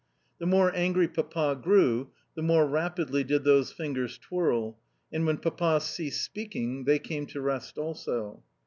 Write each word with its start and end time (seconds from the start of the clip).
The 0.39 0.47
more 0.47 0.75
angry 0.75 1.07
Papa 1.07 1.55
grew, 1.61 2.09
the 2.33 2.41
more 2.41 2.65
rapidly 2.65 3.23
did 3.23 3.43
those 3.43 3.71
fingers 3.71 4.17
twirl, 4.17 4.79
and 5.13 5.27
when 5.27 5.37
Papa 5.37 5.79
ceased 5.79 6.23
speaking 6.23 6.85
they 6.85 6.97
came 6.97 7.27
to 7.27 7.39
rest 7.39 7.77
also. 7.77 8.41